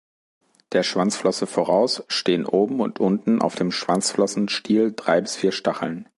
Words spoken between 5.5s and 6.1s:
Stacheln.